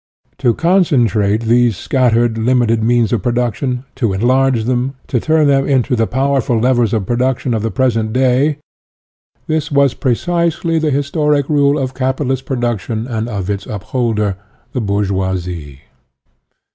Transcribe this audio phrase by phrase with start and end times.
[0.39, 5.95] To concentrate these scattered, limited means of production, to enlarge them, to turn them into
[5.95, 8.57] the power ful levers of production of the present day
[9.45, 14.37] this was precisely the historic role of capitalist production and of its upholder,
[14.73, 15.81] the bourgeoisie.